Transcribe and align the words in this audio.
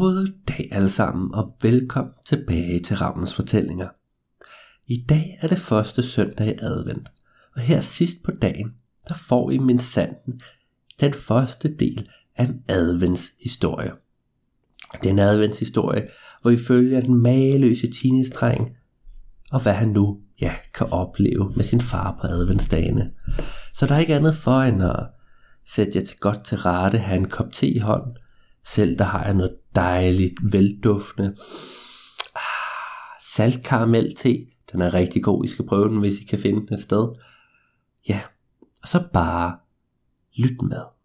God 0.00 0.32
dag 0.48 0.68
alle 0.72 0.88
sammen, 0.88 1.34
og 1.34 1.56
velkommen 1.62 2.14
tilbage 2.24 2.80
til 2.80 2.96
Ravnens 2.96 3.34
Fortællinger. 3.34 3.88
I 4.86 5.04
dag 5.08 5.38
er 5.40 5.48
det 5.48 5.58
første 5.58 6.02
søndag 6.02 6.48
i 6.48 6.58
advent, 6.62 7.08
og 7.54 7.60
her 7.60 7.80
sidst 7.80 8.16
på 8.24 8.30
dagen, 8.30 8.74
der 9.08 9.14
får 9.14 9.50
I 9.50 9.58
min 9.58 9.78
sanden 9.78 10.40
den 11.00 11.14
første 11.14 11.76
del 11.76 12.08
af 12.36 12.44
en 12.44 12.64
adventshistorie. 12.68 13.92
Det 14.92 15.06
er 15.06 15.10
en 15.10 15.18
adventshistorie, 15.18 16.08
hvor 16.42 16.50
vi 16.50 16.58
følger 16.58 17.00
den 17.00 17.22
mageløse 17.22 17.90
teenage-dreng, 17.90 18.76
og 19.50 19.62
hvad 19.62 19.72
han 19.72 19.88
nu 19.88 20.20
ja, 20.40 20.54
kan 20.74 20.86
opleve 20.90 21.52
med 21.56 21.64
sin 21.64 21.80
far 21.80 22.18
på 22.20 22.26
adventsdagene. 22.26 23.10
Så 23.74 23.86
der 23.86 23.94
er 23.94 23.98
ikke 23.98 24.14
andet 24.14 24.34
for 24.34 24.60
end 24.60 24.82
at 24.82 25.06
sætte 25.66 25.92
jer 25.98 26.04
til 26.04 26.18
godt 26.18 26.44
til 26.44 26.58
rette, 26.58 26.98
have 26.98 27.16
en 27.16 27.28
kop 27.28 27.52
te 27.52 27.68
i 27.68 27.78
hånden, 27.78 28.16
selv 28.64 28.98
der 28.98 29.04
har 29.04 29.24
jeg 29.24 29.34
noget 29.34 29.56
dejligt, 29.74 30.34
velduftende 30.52 31.34
ah, 32.34 33.22
saltkaramel 33.34 34.16
te. 34.16 34.46
Den 34.72 34.82
er 34.82 34.94
rigtig 34.94 35.22
god, 35.22 35.44
I 35.44 35.48
skal 35.48 35.66
prøve 35.66 35.88
den, 35.88 35.98
hvis 35.98 36.18
I 36.20 36.24
kan 36.24 36.38
finde 36.38 36.66
den 36.66 36.74
et 36.74 36.82
sted. 36.82 37.08
Ja, 38.08 38.20
og 38.82 38.88
så 38.88 39.08
bare 39.12 39.58
lyt 40.36 40.62
med. 40.62 40.99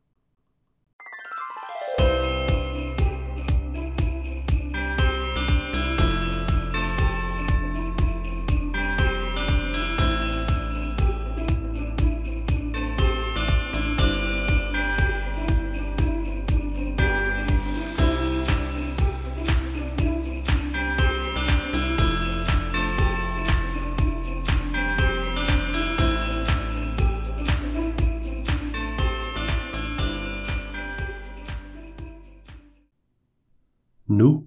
Nu 34.16 34.46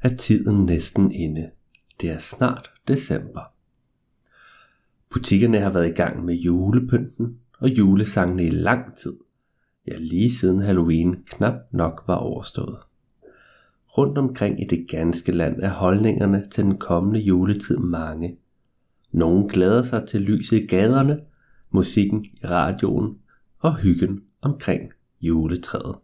er 0.00 0.08
tiden 0.08 0.64
næsten 0.64 1.12
inde. 1.12 1.50
Det 2.00 2.10
er 2.10 2.18
snart 2.18 2.70
december. 2.88 3.40
Butikkerne 5.10 5.58
har 5.58 5.70
været 5.70 5.88
i 5.88 5.94
gang 5.94 6.24
med 6.24 6.34
julepynten 6.34 7.38
og 7.58 7.68
julesangene 7.68 8.44
i 8.44 8.50
lang 8.50 8.96
tid. 8.96 9.16
Ja, 9.86 9.96
lige 9.98 10.30
siden 10.30 10.58
Halloween 10.58 11.16
knap 11.26 11.54
nok 11.72 12.04
var 12.06 12.14
overstået. 12.14 12.78
Rundt 13.98 14.18
omkring 14.18 14.62
i 14.62 14.64
det 14.64 14.86
ganske 14.88 15.32
land 15.32 15.60
er 15.60 15.70
holdningerne 15.70 16.44
til 16.50 16.64
den 16.64 16.78
kommende 16.78 17.20
juletid 17.20 17.76
mange. 17.76 18.38
Nogle 19.12 19.48
glæder 19.48 19.82
sig 19.82 20.08
til 20.08 20.20
lyset 20.20 20.62
i 20.62 20.66
gaderne, 20.66 21.20
musikken 21.70 22.24
i 22.24 22.46
radioen 22.46 23.18
og 23.60 23.76
hyggen 23.76 24.22
omkring 24.42 24.92
juletræet. 25.20 25.96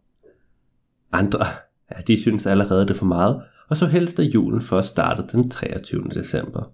Andre 1.12 1.44
Ja, 1.90 2.00
de 2.06 2.20
synes 2.20 2.46
allerede 2.46 2.82
det 2.82 2.90
er 2.90 2.94
for 2.94 3.06
meget, 3.06 3.42
og 3.68 3.76
så 3.76 3.86
helst 3.86 4.18
at 4.18 4.34
julen 4.34 4.62
først 4.62 4.88
startede 4.88 5.28
den 5.32 5.50
23. 5.50 6.08
december. 6.14 6.72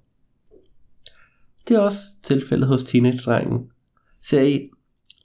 Det 1.68 1.76
er 1.76 1.80
også 1.80 2.00
tilfældet 2.22 2.68
hos 2.68 2.84
teenage-drengen. 2.84 3.70
Ser 4.22 4.42
I, 4.42 4.70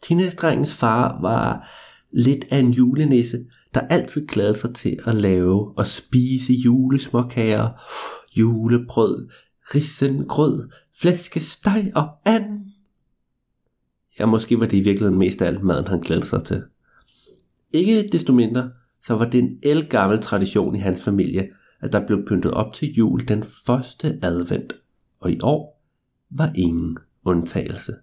teenage-drengens 0.03 0.73
far 0.73 1.22
var 1.22 1.69
lidt 2.11 2.45
af 2.51 2.57
en 2.57 2.72
julenisse, 2.72 3.45
der 3.73 3.81
altid 3.81 4.27
glædede 4.27 4.57
sig 4.57 4.75
til 4.75 5.00
at 5.05 5.16
lave 5.16 5.77
og 5.77 5.85
spise 5.85 6.53
julesmåkager, 6.53 7.69
julebrød, 8.38 9.29
risengrød, 9.75 10.69
flæskesteg 11.01 11.91
og 11.95 12.09
and. 12.25 12.61
Ja, 14.19 14.25
måske 14.25 14.59
var 14.59 14.66
det 14.66 14.77
i 14.77 14.81
virkeligheden 14.81 15.19
mest 15.19 15.41
af 15.41 15.47
alt 15.47 15.63
maden, 15.63 15.88
han 15.88 16.00
glædede 16.00 16.25
sig 16.25 16.44
til. 16.44 16.63
Ikke 17.71 18.09
desto 18.11 18.33
mindre, 18.33 18.71
så 19.01 19.15
var 19.15 19.25
det 19.25 19.39
en 19.39 19.59
elgammel 19.63 20.19
tradition 20.19 20.75
i 20.75 20.79
hans 20.79 21.03
familie, 21.03 21.49
at 21.81 21.93
der 21.93 22.07
blev 22.07 22.25
pyntet 22.27 22.51
op 22.51 22.73
til 22.73 22.93
jul 22.93 23.27
den 23.27 23.43
første 23.65 24.19
advent, 24.21 24.73
og 25.19 25.31
i 25.31 25.39
år 25.43 25.83
var 26.29 26.51
ingen 26.55 26.97
undtagelse. 27.25 27.93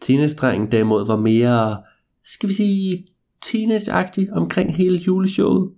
Teenage-drengen 0.00 0.72
derimod 0.72 1.06
var 1.06 1.16
mere, 1.16 1.82
skal 2.24 2.48
vi 2.48 2.54
sige, 2.54 3.06
teenage 3.44 3.92
omkring 4.32 4.76
hele 4.76 4.96
juleshowet. 4.96 5.72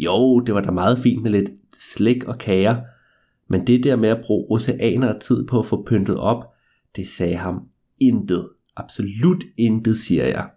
Jo, 0.00 0.40
det 0.40 0.54
var 0.54 0.60
da 0.60 0.70
meget 0.70 0.98
fint 0.98 1.22
med 1.22 1.30
lidt 1.30 1.50
slik 1.78 2.24
og 2.24 2.38
kager, 2.38 2.80
men 3.48 3.66
det 3.66 3.84
der 3.84 3.96
med 3.96 4.08
at 4.08 4.20
bruge 4.26 4.46
oceaner 4.50 5.14
af 5.14 5.20
tid 5.20 5.46
på 5.46 5.58
at 5.58 5.66
få 5.66 5.84
pyntet 5.84 6.16
op, 6.16 6.44
det 6.96 7.08
sagde 7.08 7.36
ham 7.36 7.68
intet. 8.00 8.48
Absolut 8.76 9.44
intet, 9.56 9.98
siger 9.98 10.26
jeg. 10.26 10.48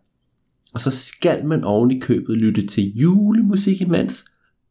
Og 0.76 0.82
så 0.82 0.92
skal 0.92 1.46
man 1.46 1.64
oven 1.64 1.92
i 1.92 2.00
købet 2.00 2.38
lytte 2.38 2.66
til 2.66 2.98
julemusik 2.98 3.82
imens. 3.82 4.26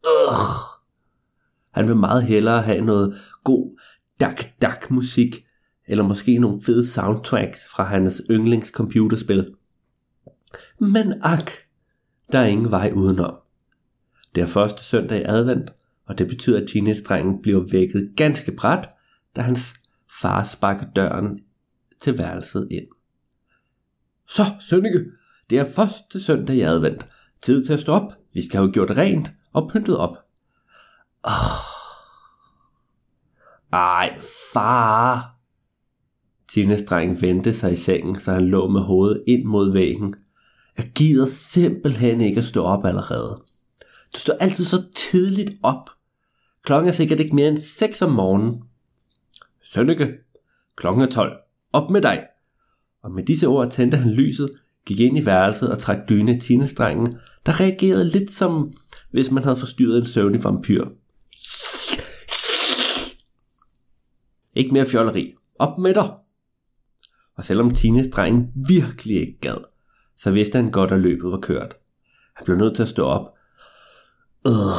Ugh. 0.07 0.37
Han 1.73 1.89
vil 1.89 1.97
meget 1.97 2.25
hellere 2.25 2.63
have 2.63 2.81
noget 2.81 3.17
god 3.45 3.81
dak-dak 4.21 4.91
musik, 4.91 5.47
eller 5.89 6.05
måske 6.05 6.39
nogle 6.39 6.63
fede 6.63 6.87
soundtracks 6.87 7.67
fra 7.71 7.85
hans 7.85 8.23
yndlingscomputerspil. 8.31 9.55
Men 10.81 11.15
ak, 11.23 11.51
der 12.33 12.39
er 12.39 12.47
ingen 12.47 12.71
vej 12.71 12.93
udenom. 12.95 13.37
Det 14.35 14.43
er 14.43 14.47
første 14.47 14.85
søndag 14.85 15.21
i 15.21 15.25
advent, 15.27 15.71
og 16.07 16.19
det 16.19 16.29
betyder, 16.29 16.61
at 16.61 16.69
teenage-drengen 16.69 17.43
bliver 17.43 17.67
vækket 17.71 18.13
ganske 18.17 18.53
bræt, 18.53 18.89
da 19.37 19.41
hans 19.41 19.75
far 20.21 20.43
sparker 20.43 20.87
døren 20.97 21.39
til 22.01 22.19
værelset 22.19 22.69
ind. 22.71 22.87
Så, 24.29 24.43
Sønneke, 24.61 25.05
det 25.51 25.59
er 25.59 25.65
første 25.65 26.21
søndag 26.21 26.57
i 26.57 26.61
advent. 26.61 27.07
Tid 27.43 27.65
til 27.65 27.73
at 27.73 27.81
stå 27.81 27.93
op. 27.93 28.13
Vi 28.35 28.43
skal 28.43 28.61
have 28.61 28.73
gjort 28.73 28.91
rent 28.91 29.31
og 29.53 29.71
pyntet 29.73 29.97
op. 29.97 30.17
Oh. 31.23 31.75
Ej, 33.73 34.19
far. 34.53 35.35
Tines 36.53 36.83
dreng 36.83 37.23
vendte 37.23 37.53
sig 37.53 37.73
i 37.73 37.77
sengen, 37.77 38.21
så 38.21 38.33
han 38.33 38.49
lå 38.49 38.69
med 38.69 38.81
hovedet 38.81 39.25
ind 39.27 39.45
mod 39.45 39.73
væggen. 39.73 40.15
Jeg 40.77 40.91
gider 40.95 41.27
simpelthen 41.27 42.21
ikke 42.21 42.39
at 42.39 42.45
stå 42.45 42.63
op 42.63 42.85
allerede. 42.85 43.43
Du 44.15 44.19
står 44.19 44.35
altid 44.41 44.65
så 44.65 44.83
tidligt 44.97 45.53
op. 45.63 45.91
Klokken 46.63 46.89
er 46.89 46.93
sikkert 46.93 47.21
ikke 47.21 47.35
mere 47.35 47.49
end 47.49 47.59
6 47.59 48.03
om 48.03 48.11
morgenen. 48.11 48.65
Sønneke, 49.63 50.13
klokken 50.77 51.03
er 51.03 51.07
12. 51.07 51.37
Op 51.73 51.91
med 51.91 52.03
dig. 52.03 52.27
Og 53.03 53.13
med 53.13 53.23
disse 53.23 53.47
ord 53.47 53.71
tændte 53.71 53.97
han 53.97 54.11
lyset, 54.11 54.51
gik 54.87 55.01
ind 55.01 55.19
i 55.19 55.27
værelset 55.27 55.71
og 55.71 55.79
trak 55.79 55.99
dyne 56.09 56.31
af 56.31 56.41
tinestrengen, 56.41 57.19
der 57.47 57.61
reagerede 57.61 58.09
lidt 58.09 58.31
som 58.31 58.73
hvis 59.11 59.31
man 59.31 59.43
havde 59.43 59.57
forstyrret 59.57 59.99
en 59.99 60.07
søvnig 60.07 60.45
vampyr. 60.45 60.85
Ikke 64.55 64.73
mere 64.73 64.87
fjolleri. 64.87 65.35
Op 65.59 65.79
med 65.79 65.95
dig! 65.95 66.11
Og 67.37 67.45
selvom 67.45 67.71
tinestrengen 67.71 68.53
virkelig 68.69 69.21
ikke 69.21 69.39
gad, 69.41 69.65
så 70.17 70.31
vidste 70.31 70.57
han 70.57 70.71
godt, 70.71 70.93
at 70.93 71.01
løbet 71.01 71.31
var 71.31 71.41
kørt. 71.41 71.75
Han 72.37 72.45
blev 72.45 72.57
nødt 72.57 72.77
til 72.77 72.83
at 72.83 72.89
stå 72.89 73.05
op. 73.05 73.35
Ugh. 74.45 74.75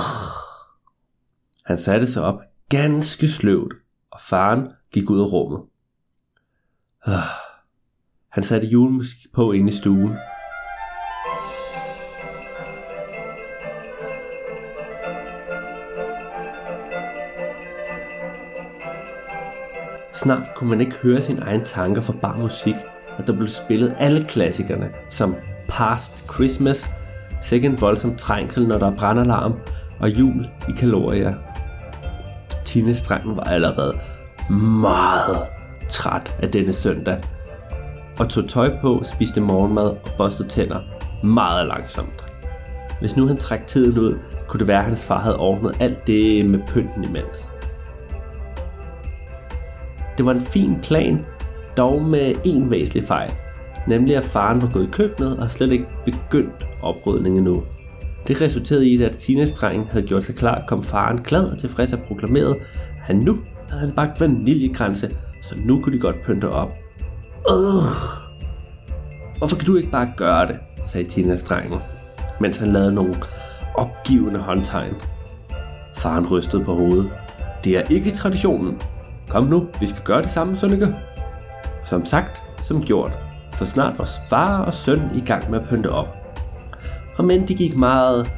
Han 1.65 1.77
satte 1.77 2.07
sig 2.07 2.23
op 2.23 2.39
ganske 2.69 3.27
sløvt, 3.29 3.73
og 4.11 4.19
faren 4.19 4.67
gik 4.91 5.09
ud 5.09 5.19
af 5.19 5.31
rummet. 5.31 5.61
Ugh. 7.07 7.44
Han 8.35 8.43
satte 8.43 8.67
julemusik 8.67 9.17
på 9.33 9.51
inde 9.51 9.69
i 9.69 9.75
stuen. 9.75 10.15
Snart 20.15 20.47
kunne 20.55 20.69
man 20.69 20.81
ikke 20.81 20.95
høre 21.03 21.21
sin 21.21 21.39
egen 21.39 21.63
tanker 21.65 22.01
for 22.01 22.13
bare 22.21 22.39
musik, 22.39 22.75
og 23.17 23.27
der 23.27 23.35
blev 23.35 23.47
spillet 23.47 23.95
alle 23.99 24.25
klassikerne, 24.25 24.89
som 25.09 25.35
Past 25.67 26.23
Christmas, 26.33 26.85
Second 27.43 27.77
voldsom 27.77 28.15
trængsel, 28.15 28.67
når 28.67 28.77
der 28.77 28.91
er 28.91 28.95
brandalarm, 28.95 29.53
og 29.99 30.09
jul 30.09 30.45
i 30.69 30.71
kalorier. 30.77 31.33
Tine 32.65 32.95
Strangen 32.95 33.37
var 33.37 33.43
allerede 33.43 33.93
meget 34.81 35.37
træt 35.89 36.35
af 36.41 36.51
denne 36.51 36.73
søndag, 36.73 37.21
og 38.19 38.29
tog 38.29 38.49
tøj 38.49 38.79
på, 38.81 39.03
spiste 39.13 39.41
morgenmad 39.41 39.83
og 39.83 40.11
børstede 40.17 40.47
tænder 40.47 40.79
meget 41.23 41.67
langsomt. 41.67 42.23
Hvis 42.99 43.15
nu 43.15 43.27
han 43.27 43.37
trak 43.37 43.67
tiden 43.67 43.97
ud, 43.99 44.17
kunne 44.47 44.59
det 44.59 44.67
være, 44.67 44.79
at 44.79 44.85
hans 44.85 45.03
far 45.03 45.19
havde 45.19 45.39
ordnet 45.39 45.77
alt 45.79 46.07
det 46.07 46.45
med 46.45 46.59
pynten 46.67 47.03
imens. 47.03 47.49
Det 50.17 50.25
var 50.25 50.31
en 50.31 50.41
fin 50.41 50.79
plan, 50.83 51.25
dog 51.77 52.01
med 52.01 52.33
en 52.43 52.71
væsentlig 52.71 53.03
fejl, 53.03 53.31
nemlig 53.87 54.15
at 54.15 54.23
faren 54.23 54.61
var 54.61 54.69
gået 54.73 54.87
i 54.87 54.91
køkkenet 54.91 55.39
og 55.39 55.51
slet 55.51 55.71
ikke 55.71 55.85
begyndt 56.05 56.65
oprydningen 56.81 57.39
endnu. 57.39 57.63
Det 58.27 58.41
resulterede 58.41 58.87
i, 58.87 59.03
at 59.03 59.17
teenage-drengen 59.17 59.87
havde 59.91 60.07
gjort 60.07 60.23
sig 60.23 60.35
klar, 60.35 60.63
kom 60.67 60.83
faren 60.83 61.21
glad 61.21 61.43
og 61.43 61.57
tilfreds 61.57 61.93
og 61.93 61.99
proklameret, 61.99 62.55
at 62.55 63.01
han 63.01 63.15
nu 63.15 63.37
havde 63.69 63.81
han 63.85 63.95
bagt 63.95 64.21
vaniljekranse, 64.21 65.09
så 65.43 65.55
nu 65.65 65.81
kunne 65.81 65.95
de 65.95 66.01
godt 66.01 66.23
pynte 66.23 66.49
op. 66.49 66.71
Åh, 67.49 67.83
Hvorfor 69.37 69.55
kan 69.55 69.65
du 69.65 69.75
ikke 69.75 69.91
bare 69.91 70.13
gøre 70.17 70.47
det, 70.47 70.59
sagde 70.91 71.09
Tina 71.09 71.37
drengen, 71.37 71.79
mens 72.39 72.57
han 72.57 72.73
lavede 72.73 72.93
nogle 72.93 73.15
opgivende 73.75 74.39
håndtegn. 74.39 74.93
Faren 75.95 76.27
rystede 76.27 76.63
på 76.63 76.73
hovedet. 76.73 77.11
Det 77.63 77.77
er 77.77 77.81
ikke 77.89 78.11
traditionen. 78.11 78.81
Kom 79.29 79.43
nu, 79.43 79.67
vi 79.79 79.87
skal 79.87 80.03
gøre 80.03 80.21
det 80.21 80.29
samme, 80.29 80.57
Sønneke. 80.57 80.95
Som 81.85 82.05
sagt, 82.05 82.41
som 82.63 82.83
gjort, 82.83 83.11
for 83.53 83.65
snart 83.65 83.99
var 83.99 84.09
far 84.29 84.63
og 84.63 84.73
søn 84.73 85.01
i 85.15 85.19
gang 85.19 85.51
med 85.51 85.59
at 85.59 85.67
pynte 85.69 85.91
op. 85.91 86.15
Og 87.17 87.25
men 87.25 87.47
de 87.47 87.55
gik 87.55 87.75
meget, 87.75 88.31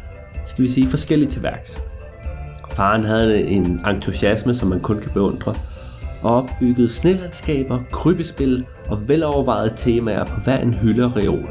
skal 0.46 0.64
vi 0.64 0.70
sige, 0.70 0.88
forskelligt 0.88 1.32
til 1.32 1.44
værks. 1.44 1.82
Faren 2.70 3.04
havde 3.04 3.42
en 3.42 3.86
entusiasme, 3.88 4.56
som 4.56 4.70
man 4.70 4.80
kun 4.80 5.00
kan 5.00 5.12
beundre, 5.12 5.56
og 6.24 6.36
opbyggede 6.36 6.90
snelandskaber, 6.90 7.80
krybespil 7.92 8.66
og 8.90 9.10
velovervejede 9.10 9.74
temaer 9.78 10.26
på 10.26 10.40
hver 10.44 10.58
en 10.58 10.74
hylde 10.74 11.06
og 11.06 11.16
reol. 11.16 11.50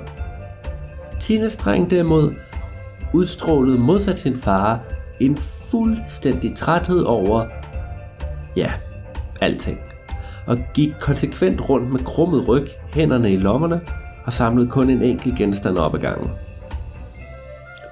Tinas 1.20 1.56
dreng 1.56 1.90
derimod 1.90 2.34
udstrålede 3.14 3.78
modsat 3.78 4.18
sin 4.18 4.36
far 4.36 4.80
en 5.20 5.36
fuldstændig 5.70 6.56
træthed 6.56 7.02
over, 7.02 7.44
ja, 8.56 8.72
alting. 9.40 9.78
Og 10.46 10.58
gik 10.74 10.90
konsekvent 11.00 11.68
rundt 11.68 11.90
med 11.92 12.00
krummet 12.00 12.48
ryg, 12.48 12.66
hænderne 12.94 13.32
i 13.32 13.36
lommerne 13.36 13.80
og 14.26 14.32
samlede 14.32 14.70
kun 14.70 14.90
en 14.90 15.02
enkelt 15.02 15.36
genstand 15.38 15.78
op 15.78 15.94
ad 15.94 16.00
gangen. 16.00 16.30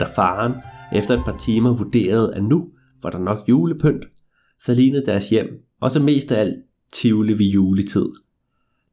Da 0.00 0.04
faren 0.16 0.52
efter 0.92 1.14
et 1.14 1.24
par 1.24 1.36
timer 1.44 1.76
vurderede, 1.76 2.34
at 2.34 2.44
nu 2.44 2.68
var 3.02 3.10
der 3.10 3.18
nok 3.18 3.38
julepynt, 3.48 4.04
så 4.58 4.74
lignede 4.74 5.06
deres 5.06 5.28
hjem 5.28 5.48
og 5.84 5.90
så 5.90 6.00
mest 6.00 6.32
af 6.32 6.40
alt 6.40 6.64
Tivoli 6.92 7.32
ved 7.32 7.46
juletid. 7.46 8.08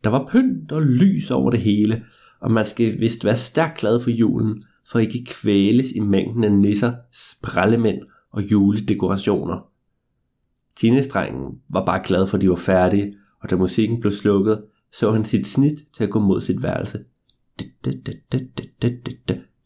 Der 0.04 0.10
var 0.10 0.28
pynt 0.32 0.72
og 0.72 0.82
lys 0.82 1.32
over 1.32 1.52
det 1.52 1.62
hele, 1.62 2.06
og 2.40 2.52
man 2.52 2.66
skal 2.66 3.00
vist 3.00 3.26
være 3.26 3.36
stærkt 3.36 3.80
glad 3.80 4.00
for 4.00 4.10
julen, 4.10 4.64
for 4.88 5.00
ikke 5.00 5.26
kvæles 5.26 5.92
i 5.92 6.00
mængden 6.00 6.44
af 6.44 6.52
nisser, 6.52 6.94
sprællemænd 7.12 8.02
og 8.32 8.52
juledekorationer. 8.52 9.68
Tinestrengen 10.76 11.62
var 11.70 11.86
bare 11.86 12.02
glad 12.06 12.28
for, 12.28 12.38
at 12.38 12.42
de 12.42 12.50
var 12.50 12.56
færdige, 12.56 13.16
og 13.42 13.50
da 13.50 13.56
musikken 13.56 14.00
blev 14.00 14.12
slukket, 14.12 14.64
så 14.94 15.12
han 15.12 15.26
sit 15.26 15.48
snit 15.48 15.84
til 15.94 16.04
at 16.04 16.10
gå 16.10 16.20
mod 16.20 16.42
sit 16.42 16.64
værelse. 16.64 17.04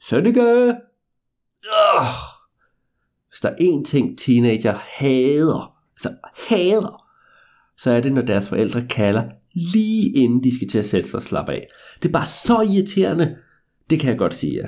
Sønneke! 0.02 0.76
Hvis 3.30 3.40
der 3.42 3.50
er 3.50 3.56
én 3.56 3.84
ting, 3.84 4.18
teenager 4.20 4.76
hader, 4.76 5.78
så 6.00 6.16
hader, 6.50 7.05
så 7.78 7.92
er 7.92 8.02
det, 8.02 8.14
når 8.14 8.22
deres 8.22 8.50
forældre 8.50 8.88
kalder 8.88 9.24
lige 9.56 10.12
inden 10.12 10.44
de 10.44 10.56
skal 10.56 10.68
til 10.68 10.80
at 10.80 10.86
sætte 10.86 11.10
sig 11.10 11.18
og 11.18 11.24
slappe 11.24 11.52
af. 11.52 11.68
Det 12.04 12.10
er 12.10 12.14
bare 12.14 12.26
så 12.26 12.62
irriterende. 12.74 13.36
Det 13.90 14.00
kan 14.00 14.10
jeg 14.10 14.18
godt 14.18 14.34
sige 14.34 14.54
ja. 14.54 14.66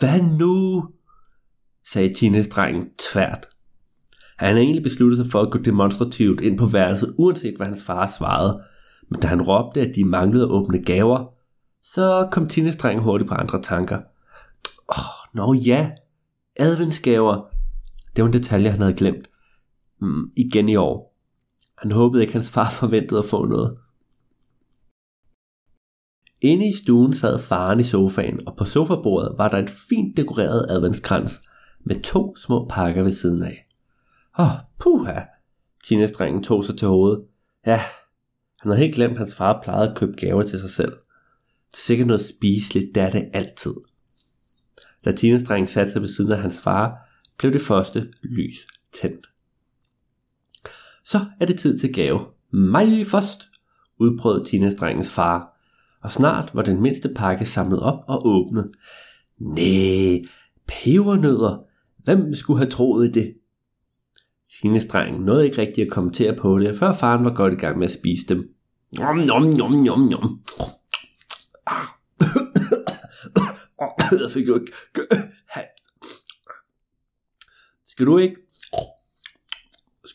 Hvad 0.00 0.38
nu? 0.38 0.88
sagde 1.92 2.14
teenage-drengen 2.14 2.90
tvært. 2.98 3.46
Han 4.38 4.48
havde 4.48 4.60
egentlig 4.60 4.82
besluttet 4.82 5.18
sig 5.18 5.26
for 5.32 5.40
at 5.40 5.50
gå 5.50 5.58
demonstrativt 5.58 6.40
ind 6.40 6.58
på 6.58 6.66
værelset, 6.66 7.14
uanset 7.18 7.56
hvad 7.56 7.66
hans 7.66 7.84
far 7.84 8.06
svarede. 8.18 8.62
Men 9.10 9.20
da 9.20 9.26
han 9.26 9.42
råbte, 9.42 9.80
at 9.80 9.96
de 9.96 10.04
manglede 10.04 10.44
at 10.44 10.50
åbne 10.50 10.82
gaver, 10.84 11.32
så 11.82 12.28
kom 12.32 12.48
teenage-drengen 12.48 13.02
hurtigt 13.02 13.28
på 13.28 13.34
andre 13.34 13.62
tanker. 13.62 13.96
Åh, 14.88 14.98
oh, 14.98 15.34
nå 15.34 15.54
ja, 15.54 15.90
adventsgaver. 16.56 17.46
Det 18.16 18.22
var 18.22 18.26
en 18.26 18.32
detalje, 18.32 18.70
han 18.70 18.80
havde 18.80 18.94
glemt. 18.94 19.30
Mm, 20.00 20.30
igen 20.36 20.68
i 20.68 20.76
år. 20.76 21.15
Han 21.78 21.92
håbede 21.92 22.22
ikke, 22.22 22.32
hans 22.32 22.50
far 22.50 22.70
forventede 22.70 23.18
at 23.18 23.24
få 23.24 23.44
noget. 23.44 23.78
Inde 26.40 26.68
i 26.68 26.72
stuen 26.72 27.12
sad 27.12 27.38
faren 27.38 27.80
i 27.80 27.82
sofaen, 27.82 28.48
og 28.48 28.56
på 28.56 28.64
sofabordet 28.64 29.38
var 29.38 29.48
der 29.48 29.58
et 29.58 29.70
fint 29.70 30.16
dekoreret 30.16 30.66
adventskrans 30.68 31.40
med 31.84 32.02
to 32.02 32.36
små 32.36 32.68
pakker 32.68 33.02
ved 33.02 33.12
siden 33.12 33.42
af. 33.42 33.68
Åh, 34.38 34.46
oh, 34.46 34.52
puha! 34.78 35.20
Tina-drengen 35.84 36.42
tog 36.42 36.64
sig 36.64 36.78
til 36.78 36.88
hovedet. 36.88 37.24
Ja, 37.66 37.80
han 38.60 38.70
havde 38.70 38.78
helt 38.78 38.94
glemt, 38.94 39.12
at 39.12 39.18
hans 39.18 39.34
far 39.34 39.60
plejede 39.62 39.90
at 39.90 39.96
købe 39.96 40.12
gaver 40.12 40.42
til 40.42 40.58
sig 40.58 40.70
selv. 40.70 40.92
Det 41.70 41.74
er 41.74 41.86
sikkert 41.86 42.06
noget 42.06 42.24
spiseligt, 42.24 42.94
det 42.94 43.02
er 43.02 43.10
det 43.10 43.30
altid. 43.32 43.74
Da 45.04 45.12
teenage-drengen 45.12 45.66
satte 45.66 45.92
sig 45.92 46.00
ved 46.00 46.08
siden 46.08 46.32
af 46.32 46.38
hans 46.38 46.60
far, 46.60 46.98
blev 47.38 47.52
det 47.52 47.60
første 47.60 48.12
lys 48.22 48.66
tændt. 49.00 49.26
Så 51.08 51.24
er 51.40 51.46
det 51.46 51.58
tid 51.58 51.78
til 51.78 51.92
gave. 51.92 52.20
Mig 52.52 53.06
først, 53.06 53.40
udbrød 53.98 54.44
Tinas 54.44 54.74
drengens 54.74 55.10
far, 55.10 55.60
og 56.02 56.12
snart 56.12 56.50
var 56.54 56.62
den 56.62 56.82
mindste 56.82 57.08
pakke 57.16 57.44
samlet 57.44 57.80
op 57.80 58.04
og 58.08 58.26
åbnet. 58.26 58.70
Næh, 59.38 60.20
pebernødder. 60.66 61.62
Hvem 62.04 62.34
skulle 62.34 62.58
have 62.58 62.70
troet 62.70 63.14
det? 63.14 63.34
Tines 64.60 64.86
dreng 64.86 65.24
nåede 65.24 65.44
ikke 65.44 65.58
rigtig 65.58 65.84
at 65.84 65.90
kommentere 65.90 66.36
på 66.36 66.58
det, 66.58 66.76
før 66.76 66.92
faren 66.92 67.24
var 67.24 67.34
godt 67.34 67.52
i 67.52 67.56
gang 67.56 67.78
med 67.78 67.84
at 67.84 67.90
spise 67.90 68.26
dem. 68.26 68.54
Nom, 68.92 69.16
nom, 69.16 69.42
nom, 69.42 69.72
nom, 69.72 70.00
nom. 70.00 70.40
Jeg 74.10 74.30
fik 74.34 74.48
jo 74.48 74.54
ikke 74.54 74.72
Skal 77.84 78.06
du 78.06 78.18
ikke 78.18 78.36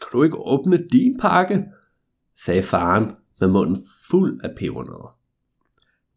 skal 0.01 0.19
du 0.19 0.23
ikke 0.23 0.37
åbne 0.37 0.77
din 0.91 1.19
pakke? 1.19 1.65
sagde 2.45 2.61
faren 2.61 3.11
med 3.39 3.47
munden 3.47 3.77
fuld 4.09 4.39
af 4.43 4.49
pebernødder. 4.57 5.17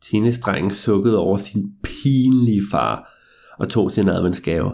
Tine-strengen 0.02 0.70
sukkede 0.70 1.18
over 1.18 1.36
sin 1.36 1.72
pinlige 1.82 2.62
far 2.70 3.14
og 3.58 3.68
tog 3.68 3.90
sin 3.90 4.08
adventsgave. 4.08 4.72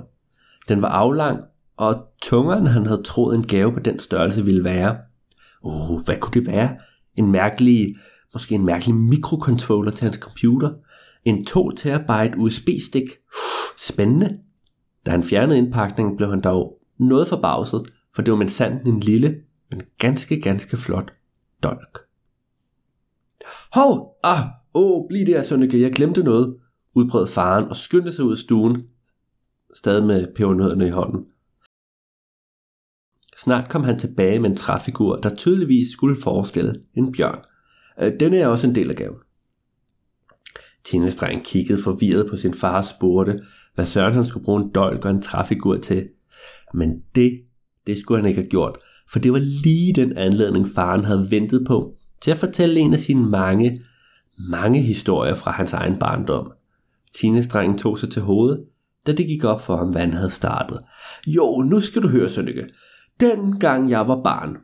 Den 0.69 0.83
var 0.83 0.89
aflang, 0.89 1.43
og 1.77 2.07
tungeren 2.23 2.67
han 2.67 2.87
havde 2.87 3.03
troet 3.03 3.37
en 3.37 3.47
gave 3.47 3.73
på 3.73 3.81
den 3.81 3.99
størrelse 3.99 4.45
ville 4.45 4.65
være. 4.65 4.97
Åh, 5.65 6.05
hvad 6.05 6.17
kunne 6.17 6.41
det 6.41 6.47
være? 6.47 6.77
En 7.17 7.33
mærkelig, 7.33 7.97
måske 8.33 8.55
en 8.55 8.65
mærkelig 8.65 8.95
mikrocontroller 8.95 9.91
til 9.91 10.05
hans 10.05 10.17
computer? 10.17 10.71
En 11.25 11.45
2 11.45 11.71
terabyte 11.71 12.39
USB-stik? 12.39 13.09
Spændende. 13.79 14.39
Da 15.07 15.11
han 15.11 15.23
fjernede 15.23 15.59
indpakningen, 15.59 16.17
blev 16.17 16.31
han 16.31 16.41
dog 16.41 16.79
noget 16.99 17.29
forbavset, 17.29 17.83
for 18.21 18.25
det 18.25 18.33
var 18.33 18.39
med 18.39 18.49
sandt 18.49 18.83
en 18.83 19.01
lille, 19.01 19.43
men 19.71 19.83
ganske, 19.99 20.41
ganske 20.41 20.77
flot 20.77 21.15
dolk. 21.63 21.99
Hov! 23.73 24.19
Ah! 24.23 24.47
Åh, 24.75 25.01
oh, 25.01 25.09
bliv 25.09 25.27
der, 25.27 25.43
Sønneke, 25.43 25.81
jeg 25.81 25.93
glemte 25.93 26.23
noget, 26.23 26.57
udbrød 26.95 27.27
faren 27.27 27.65
og 27.65 27.77
skyndte 27.77 28.13
sig 28.13 28.25
ud 28.25 28.33
af 28.33 28.39
stuen, 28.39 28.83
stadig 29.75 30.05
med 30.07 30.35
pebernødderne 30.35 30.87
i 30.87 30.91
hånden. 30.91 31.27
Snart 33.37 33.71
kom 33.71 33.85
han 33.85 33.99
tilbage 33.99 34.39
med 34.39 34.51
en 34.51 34.57
træfigur, 34.57 35.17
der 35.17 35.35
tydeligvis 35.35 35.91
skulle 35.91 36.21
forestille 36.23 36.75
en 36.95 37.13
bjørn. 37.13 37.45
Den 38.01 38.21
denne 38.21 38.39
er 38.39 38.47
også 38.47 38.69
en 38.69 38.75
del 38.75 38.91
af 38.91 38.97
gaven. 38.97 39.19
Tindestreng 40.85 41.45
kiggede 41.45 41.83
forvirret 41.83 42.31
på 42.31 42.37
sin 42.37 42.55
far 42.55 42.77
og 42.77 42.85
spurgte, 42.85 43.43
hvad 43.75 43.87
Søren 43.87 44.15
han 44.15 44.25
skulle 44.25 44.45
bruge 44.45 44.63
en 44.63 44.71
dolk 44.71 45.05
og 45.05 45.11
en 45.11 45.23
træfigur 45.23 45.77
til. 45.77 46.09
Men 46.75 47.03
det, 47.15 47.41
det 47.87 47.99
skulle 47.99 48.21
han 48.21 48.29
ikke 48.29 48.41
have 48.41 48.51
gjort, 48.51 48.79
for 49.11 49.19
det 49.19 49.33
var 49.33 49.39
lige 49.39 49.93
den 49.93 50.17
anledning, 50.17 50.69
faren 50.75 51.05
havde 51.05 51.31
ventet 51.31 51.65
på 51.67 51.95
til 52.21 52.31
at 52.31 52.37
fortælle 52.37 52.81
en 52.81 52.93
af 52.93 52.99
sine 52.99 53.27
mange, 53.27 53.81
mange 54.51 54.83
historier 54.83 55.35
fra 55.35 55.51
hans 55.51 55.73
egen 55.73 55.99
barndom. 55.99 56.53
Tinestrengen 57.17 57.79
tog 57.79 57.99
sig 57.99 58.11
til 58.11 58.23
hovedet, 58.23 58.65
da 59.07 59.13
det 59.13 59.27
gik 59.27 59.45
op 59.45 59.61
for 59.61 59.77
ham, 59.77 59.91
hvad 59.91 60.01
han 60.01 60.13
havde 60.13 60.31
startet. 60.31 60.81
Jo, 61.27 61.63
nu 61.63 61.81
skal 61.81 62.03
du 62.03 62.09
høre, 62.09 62.29
Sønneke. 62.29 62.67
Den 63.21 63.59
gang 63.59 63.91
jeg 63.91 64.09
var 64.09 64.23
barn. 64.23 64.57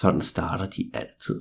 Sådan 0.00 0.20
starter 0.20 0.66
de 0.66 0.90
altid. 0.94 1.40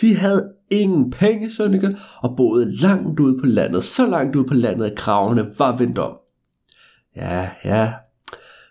Vi 0.00 0.12
havde 0.12 0.52
ingen 0.70 1.10
penge, 1.10 1.50
Sønneke, 1.50 1.96
og 2.16 2.36
boede 2.36 2.76
langt 2.76 3.20
ude 3.20 3.38
på 3.40 3.46
landet, 3.46 3.84
så 3.84 4.06
langt 4.06 4.36
ude 4.36 4.48
på 4.48 4.54
landet, 4.54 4.86
at 4.86 4.98
kravene 4.98 5.46
var 5.58 5.76
vendt 5.76 5.98
om. 5.98 6.16
Ja, 7.16 7.50
ja, 7.64 7.92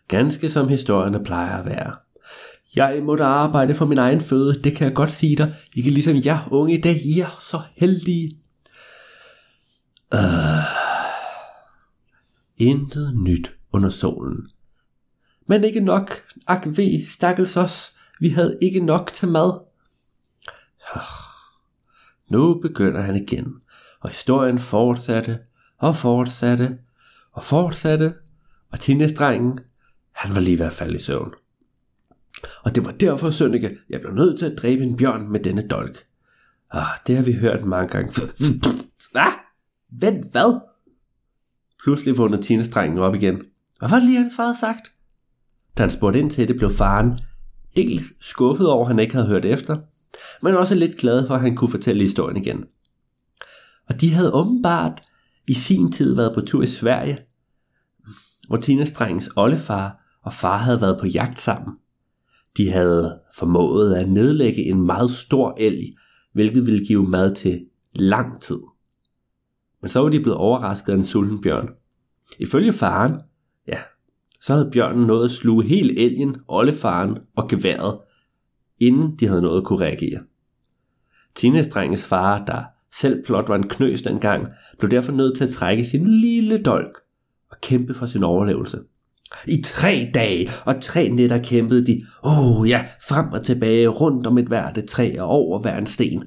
ganske 0.07 0.49
som 0.49 0.67
historierne 0.67 1.23
plejer 1.23 1.57
at 1.57 1.65
være. 1.65 1.95
Jeg 2.75 3.03
må 3.03 3.15
da 3.15 3.23
arbejde 3.23 3.75
for 3.75 3.85
min 3.85 3.97
egen 3.97 4.21
føde, 4.21 4.61
det 4.63 4.75
kan 4.75 4.87
jeg 4.87 4.95
godt 4.95 5.11
sige 5.11 5.35
dig. 5.35 5.55
Ikke 5.73 5.89
ligesom 5.89 6.15
jer 6.25 6.47
unge 6.51 6.77
i 6.77 6.81
dag, 6.81 6.95
I 6.95 7.19
er 7.19 7.39
så 7.41 7.61
heldige. 7.75 8.31
Øh. 10.13 10.19
intet 12.57 13.19
nyt 13.19 13.53
under 13.71 13.89
solen. 13.89 14.45
Men 15.47 15.63
ikke 15.63 15.79
nok, 15.79 16.23
ak 16.47 16.67
ve, 16.77 17.05
stakkels 17.07 17.57
os. 17.57 17.93
Vi 18.19 18.29
havde 18.29 18.57
ikke 18.61 18.79
nok 18.79 19.13
til 19.13 19.27
mad. 19.27 19.59
Nu 22.31 22.59
begynder 22.61 23.01
han 23.01 23.15
igen, 23.15 23.53
og 23.99 24.09
historien 24.09 24.59
fortsatte 24.59 25.39
og 25.77 25.95
fortsatte, 25.95 26.77
og 27.31 27.43
fortsatte, 27.43 28.13
og 28.71 28.79
teenage-drengen, 28.79 29.59
han 30.13 30.35
var 30.35 30.41
lige 30.41 30.59
ved 30.59 30.65
at 30.65 30.73
falde 30.73 30.95
i 30.95 30.99
søvn. 30.99 31.33
Og 32.63 32.75
det 32.75 32.85
var 32.85 32.91
derfor, 32.91 33.29
Sønneke, 33.29 33.77
jeg 33.89 34.01
blev 34.01 34.13
nødt 34.13 34.39
til 34.39 34.45
at 34.45 34.57
dræbe 34.57 34.83
en 34.83 34.97
bjørn 34.97 35.31
med 35.31 35.39
denne 35.39 35.67
dolk. 35.67 36.05
Ah, 36.71 36.87
det 37.07 37.15
har 37.15 37.23
vi 37.23 37.33
hørt 37.33 37.65
mange 37.65 37.87
gange. 37.87 38.13
Hvad? 39.11 39.21
Ah, 39.21 39.33
vent, 39.91 40.31
hvad? 40.31 40.59
Pludselig 41.83 42.17
vågnede 42.17 42.41
teenage-drengen 42.41 42.99
op 42.99 43.15
igen. 43.15 43.41
Hvad 43.79 43.89
var 43.89 43.95
det 43.95 44.05
lige, 44.05 44.17
hans 44.17 44.35
far 44.35 44.43
havde 44.43 44.59
sagt? 44.59 44.91
Da 45.77 45.83
han 45.83 45.91
spurgte 45.91 46.19
ind 46.19 46.31
til 46.31 46.47
det, 46.47 46.57
blev 46.57 46.71
faren 46.71 47.17
dels 47.75 48.03
skuffet 48.19 48.69
over, 48.69 48.85
at 48.85 48.87
han 48.87 48.99
ikke 48.99 49.13
havde 49.13 49.27
hørt 49.27 49.45
efter, 49.45 49.77
men 50.41 50.55
også 50.55 50.75
lidt 50.75 50.97
glad 50.97 51.27
for, 51.27 51.35
at 51.35 51.41
han 51.41 51.55
kunne 51.55 51.71
fortælle 51.71 52.01
historien 52.01 52.37
igen. 52.37 52.65
Og 53.89 54.01
de 54.01 54.13
havde 54.13 54.33
åbenbart 54.33 55.03
i 55.47 55.53
sin 55.53 55.91
tid 55.91 56.15
været 56.15 56.35
på 56.35 56.41
tur 56.41 56.61
i 56.61 56.67
Sverige, 56.67 57.19
hvor 58.47 58.57
Tinas 58.57 58.91
drengens 58.91 59.29
oldefar 59.35 60.02
og 60.23 60.33
far 60.33 60.57
havde 60.57 60.81
været 60.81 60.99
på 60.99 61.07
jagt 61.07 61.41
sammen. 61.41 61.73
De 62.57 62.69
havde 62.69 63.19
formået 63.37 63.95
at 63.95 64.09
nedlægge 64.09 64.63
en 64.63 64.85
meget 64.85 65.09
stor 65.09 65.55
elg, 65.57 65.95
hvilket 66.33 66.65
ville 66.65 66.85
give 66.85 67.09
mad 67.09 67.35
til 67.35 67.65
lang 67.95 68.41
tid. 68.41 68.59
Men 69.81 69.89
så 69.89 69.99
var 69.99 70.09
de 70.09 70.19
blevet 70.19 70.37
overrasket 70.37 70.93
af 70.93 70.97
en 70.97 71.03
sulten 71.03 71.41
bjørn. 71.41 71.69
Ifølge 72.39 72.73
faren, 72.73 73.21
ja, 73.67 73.77
så 74.41 74.53
havde 74.53 74.71
bjørnen 74.71 75.07
nået 75.07 75.25
at 75.25 75.31
sluge 75.31 75.63
hele 75.63 75.99
elgen, 75.99 76.37
oldefaren 76.47 77.17
og 77.35 77.49
geværet, 77.49 77.99
inden 78.79 79.15
de 79.15 79.27
havde 79.27 79.41
nået 79.41 79.57
at 79.57 79.63
kunne 79.63 79.85
reagere. 79.85 80.19
Teenage-drengens 81.35 82.05
far, 82.05 82.45
der 82.45 82.63
selv 82.93 83.25
plot 83.25 83.49
var 83.49 83.55
en 83.55 83.69
knøs 83.69 84.01
dengang, 84.01 84.47
blev 84.79 84.91
derfor 84.91 85.11
nødt 85.11 85.37
til 85.37 85.43
at 85.43 85.49
trække 85.49 85.85
sin 85.85 86.07
lille 86.07 86.63
dolk 86.63 86.97
og 87.49 87.57
kæmpe 87.61 87.93
for 87.93 88.05
sin 88.05 88.23
overlevelse. 88.23 88.79
I 89.47 89.61
tre 89.61 90.11
dage 90.13 90.49
og 90.65 90.81
tre 90.81 91.09
nætter 91.09 91.37
kæmpede 91.37 91.85
de, 91.85 92.05
åh 92.23 92.59
oh, 92.59 92.69
ja, 92.69 92.85
frem 93.07 93.31
og 93.31 93.43
tilbage 93.43 93.87
rundt 93.87 94.27
om 94.27 94.37
et 94.37 94.47
hvert 94.47 94.85
træ 94.87 95.15
og 95.19 95.27
over 95.27 95.59
hver 95.59 95.77
en 95.77 95.87
sten. 95.87 96.23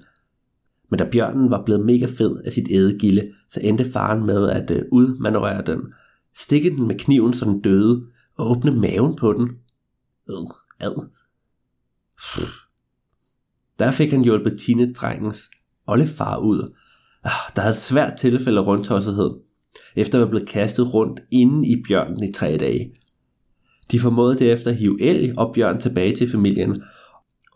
Men 0.90 0.98
da 0.98 1.08
bjørnen 1.12 1.50
var 1.50 1.64
blevet 1.64 1.86
mega 1.86 2.06
fed 2.06 2.42
af 2.44 2.52
sit 2.52 2.66
ædegilde, 2.70 3.30
så 3.48 3.60
endte 3.60 3.92
faren 3.92 4.26
med 4.26 4.50
at 4.50 4.70
øh, 4.70 4.82
udmanøvrere 4.92 5.62
den, 5.66 5.80
stikke 6.34 6.70
den 6.70 6.86
med 6.86 6.98
kniven, 6.98 7.34
så 7.34 7.44
den 7.44 7.60
døde, 7.60 8.06
og 8.38 8.50
åbne 8.50 8.70
maven 8.70 9.16
på 9.16 9.32
den. 9.32 9.50
Øh, 10.30 10.36
ad. 10.80 11.08
Der 13.78 13.90
fik 13.90 14.10
han 14.10 14.22
hjulpet 14.22 14.60
Tine-drengens 14.60 15.50
oldefar 15.86 16.38
ud, 16.38 16.74
ah, 17.24 17.32
der 17.56 17.62
havde 17.62 17.72
et 17.72 17.76
svært 17.76 18.18
tilfælde 18.18 18.60
af 18.60 18.66
rundtossethed, 18.66 19.30
efter 19.96 20.18
at 20.18 20.20
være 20.20 20.30
blevet 20.30 20.48
kastet 20.48 20.94
rundt 20.94 21.20
inde 21.30 21.68
i 21.68 21.82
bjørnen 21.88 22.24
i 22.24 22.32
tre 22.32 22.56
dage. 22.56 22.92
De 23.90 24.00
formåede 24.00 24.38
derefter 24.38 24.70
at 24.70 24.76
hive 24.76 25.02
elg 25.02 25.38
og 25.38 25.54
bjørn 25.54 25.80
tilbage 25.80 26.16
til 26.16 26.30
familien, 26.30 26.82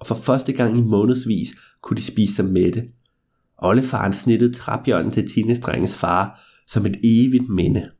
og 0.01 0.07
for 0.07 0.15
første 0.15 0.53
gang 0.53 0.79
i 0.79 0.83
månedsvis 0.83 1.49
kunne 1.83 1.97
de 1.97 2.03
spise 2.03 2.35
sig 2.35 2.45
mætte. 2.45 2.89
Ollefaren 3.59 4.13
snittede 4.13 4.53
træbjørnen 4.53 5.11
til 5.11 5.29
Tines 5.29 5.61
drenges 5.61 5.95
far 5.95 6.41
som 6.69 6.87
et 6.87 6.97
evigt 7.05 7.49
minde. 7.49 7.91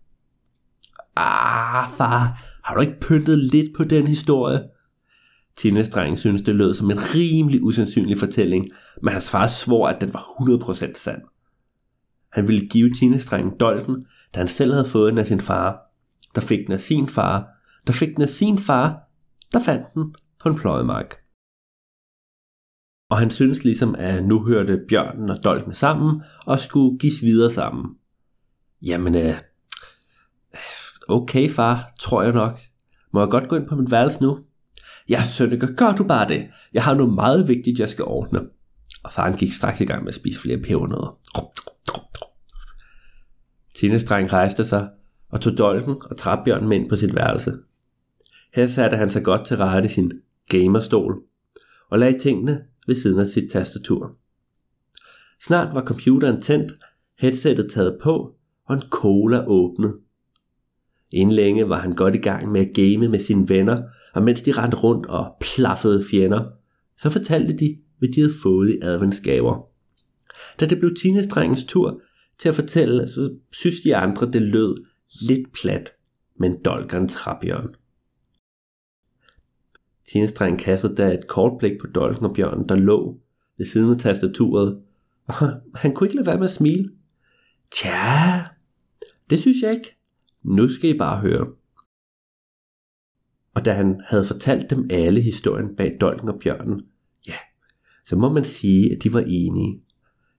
Ah, 1.17 1.89
far, 1.97 2.43
har 2.65 2.75
du 2.75 2.81
ikke 2.81 3.01
pyntet 3.01 3.39
lidt 3.39 3.77
på 3.77 3.85
den 3.85 4.07
historie? 4.07 4.61
Tines 5.59 5.89
dreng 5.89 6.19
synes, 6.19 6.43
det 6.43 6.55
lød 6.55 6.75
som 6.75 6.91
en 6.91 6.99
rimelig 7.15 7.63
usandsynlig 7.63 8.19
fortælling, 8.19 8.67
men 9.03 9.13
hans 9.13 9.31
far 9.31 9.47
svor, 9.47 9.89
at 9.89 10.01
den 10.01 10.15
var 10.15 10.21
100% 10.21 10.95
sand. 10.95 11.23
Han 12.33 12.49
ville 12.49 12.69
give 12.69 12.95
teenestrengen 12.95 13.59
dolken, 13.61 14.07
da 14.35 14.41
han 14.41 14.49
selv 14.49 14.73
havde 14.73 14.89
fået 14.89 15.11
den 15.11 15.19
af 15.19 15.27
sin 15.27 15.41
far. 15.41 15.93
Der 16.35 16.41
fik 16.41 16.59
den 16.67 16.73
af 16.73 16.81
sin 16.81 17.09
far, 17.09 17.49
der 17.87 17.93
fik 17.93 18.09
den 18.15 18.23
af 18.23 18.29
sin 18.29 18.59
far, 18.59 18.99
der 19.53 19.59
fandt 19.59 19.87
den 19.95 20.15
på 20.41 20.49
en 20.49 20.57
pløjemark. 20.57 21.17
Og 23.11 23.19
han 23.19 23.31
synes 23.31 23.65
ligesom, 23.65 23.95
at 23.99 24.25
nu 24.25 24.45
hørte 24.45 24.81
bjørnen 24.89 25.31
og 25.31 25.45
dolken 25.45 25.75
sammen, 25.75 26.23
og 26.47 26.59
skulle 26.59 26.99
gives 26.99 27.23
videre 27.23 27.51
sammen. 27.51 27.95
Jamen, 28.83 29.15
øh, 29.15 29.35
okay 31.09 31.51
far, 31.51 31.93
tror 32.01 32.23
jeg 32.23 32.33
nok. 32.33 32.59
Må 33.13 33.21
jeg 33.21 33.29
godt 33.29 33.49
gå 33.49 33.57
ind 33.57 33.69
på 33.69 33.77
mit 33.77 33.91
værelse 33.91 34.23
nu? 34.23 34.39
Ja, 35.09 35.25
Sønneke, 35.25 35.75
gør 35.77 35.93
du 35.93 36.05
bare 36.05 36.29
det. 36.29 36.49
Jeg 36.73 36.85
har 36.85 36.95
noget 36.95 37.15
meget 37.15 37.49
vigtigt, 37.49 37.81
jeg 37.81 37.89
skal 37.89 38.05
ordne. 38.05 38.41
Og 39.03 39.13
faren 39.13 39.37
gik 39.37 39.53
straks 39.53 39.81
i 39.81 39.85
gang 39.85 40.03
med 40.03 40.09
at 40.09 40.15
spise 40.15 40.39
flere 40.39 40.59
pebernødder. 40.59 41.19
Tines 43.81 44.05
dreng 44.05 44.33
rejste 44.33 44.65
sig 44.65 44.89
og 45.29 45.41
tog 45.41 45.59
dolken 45.59 45.97
og 46.11 46.17
træbjørnen 46.17 46.69
med 46.69 46.77
ind 46.77 46.89
på 46.89 46.97
sit 46.97 47.15
værelse. 47.15 47.53
Her 48.55 48.67
satte 48.67 48.97
han 48.97 49.11
sig 49.11 49.25
godt 49.25 49.47
til 49.47 49.57
rette 49.57 49.87
i 49.87 49.89
sin 49.89 50.13
gamerstol 50.49 51.23
og 51.91 51.99
lagde 51.99 52.19
tingene 52.19 52.65
ved 52.87 52.95
siden 52.95 53.19
af 53.19 53.27
sit 53.27 53.51
tastatur. 53.51 54.17
Snart 55.43 55.75
var 55.75 55.85
computeren 55.85 56.41
tændt, 56.41 56.73
headsettet 57.19 57.71
taget 57.71 57.99
på 58.03 58.35
og 58.67 58.75
en 58.75 58.83
cola 58.91 59.45
åbnet. 59.47 59.95
Inden 61.13 61.37
længe 61.37 61.69
var 61.69 61.79
han 61.79 61.95
godt 61.95 62.15
i 62.15 62.19
gang 62.19 62.53
med 62.53 62.61
at 62.61 62.75
game 62.75 63.09
med 63.09 63.19
sine 63.19 63.49
venner, 63.49 63.83
og 64.15 64.23
mens 64.23 64.43
de 64.43 64.53
rendte 64.53 64.77
rundt 64.77 65.07
og 65.07 65.37
plaffede 65.41 66.05
fjender, 66.11 66.45
så 66.99 67.11
fortalte 67.11 67.57
de, 67.57 67.79
hvad 67.99 68.09
de 68.09 68.21
havde 68.21 68.35
fået 68.43 68.71
i 68.71 68.79
adventsgaver. 68.83 69.67
Da 70.61 70.67
det 70.67 70.79
blev 70.79 70.95
teenage 71.03 71.67
tur 71.67 72.01
til 72.41 72.49
at 72.49 72.55
fortælle, 72.55 73.09
så 73.09 73.39
synes 73.53 73.81
de 73.81 73.97
andre, 73.97 74.33
det 74.33 74.43
lød 74.43 74.87
lidt 75.29 75.53
plat, 75.53 75.93
men 76.39 76.63
dolkeren 76.65 77.09
trapjørn. 77.09 77.69
Teenage 80.09 80.65
kastede 80.65 80.97
da 80.97 81.15
et 81.15 81.27
kort 81.29 81.59
blik 81.59 81.81
på 81.81 81.87
dolken 81.87 82.25
og 82.25 82.35
bjørnen, 82.35 82.69
der 82.69 82.75
lå 82.75 83.21
ved 83.59 83.67
siden 83.67 83.93
af 83.93 83.99
tastaturet, 83.99 84.83
og 85.25 85.35
han 85.83 85.95
kunne 85.95 86.07
ikke 86.07 86.17
lade 86.17 86.27
være 86.27 86.39
med 86.39 86.45
at 86.45 86.51
smile. 86.51 86.91
Tja, 87.71 88.45
det 89.31 89.41
synes 89.41 89.63
jeg 89.63 89.75
ikke. 89.75 89.97
Nu 90.45 90.69
skal 90.69 90.91
I 90.91 90.99
bare 90.99 91.21
høre. 91.21 91.53
Og 93.55 93.65
da 93.65 93.73
han 93.73 94.01
havde 94.07 94.25
fortalt 94.25 94.71
dem 94.71 94.89
alle 94.91 95.21
historien 95.21 95.77
bag 95.77 95.97
dolken 96.01 96.29
og 96.29 96.39
bjørnen, 96.41 96.87
ja, 97.29 97.37
så 98.05 98.17
må 98.17 98.29
man 98.33 98.45
sige, 98.45 98.97
at 98.97 99.03
de 99.03 99.13
var 99.13 99.25
enige. 99.27 99.83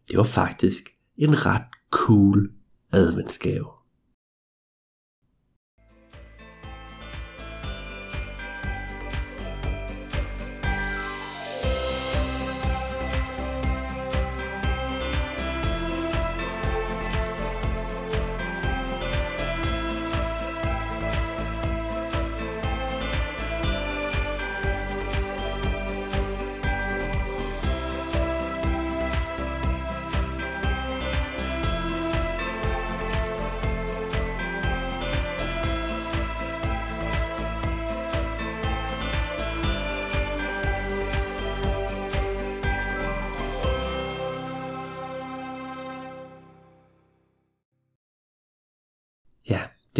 Det 0.09 0.17
var 0.17 0.23
faktisk 0.23 0.89
en 1.17 1.45
ret 1.45 1.80
cool 1.91 2.47
adventsgave. 2.91 3.80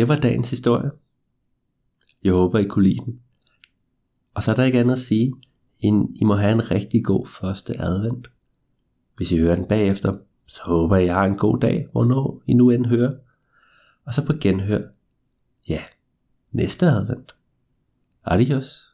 Det 0.01 0.09
var 0.09 0.15
dagens 0.15 0.49
historie. 0.49 0.91
Jeg 2.23 2.33
håber, 2.33 2.59
I 2.59 2.63
kunne 2.63 2.87
lide 2.87 3.05
den. 3.05 3.21
Og 4.33 4.43
så 4.43 4.51
er 4.51 4.55
der 4.55 4.63
ikke 4.63 4.79
andet 4.79 4.91
at 4.91 4.99
sige, 4.99 5.33
end 5.79 6.09
I 6.15 6.23
må 6.23 6.35
have 6.35 6.51
en 6.51 6.71
rigtig 6.71 7.05
god 7.05 7.25
første 7.25 7.81
advent. 7.81 8.27
Hvis 9.15 9.31
I 9.31 9.37
hører 9.37 9.55
den 9.55 9.67
bagefter, 9.67 10.17
så 10.47 10.61
håber 10.65 10.95
jeg, 10.95 11.05
I 11.05 11.07
har 11.07 11.25
en 11.25 11.37
god 11.37 11.59
dag, 11.59 11.87
hvornår 11.91 12.43
I 12.47 12.53
nu 12.53 12.69
end 12.69 12.85
hører. 12.85 13.15
Og 14.05 14.13
så 14.13 14.25
på 14.25 14.33
genhør, 14.41 14.81
ja, 15.67 15.81
næste 16.51 16.85
advent. 16.85 17.35
Adios. 18.25 18.90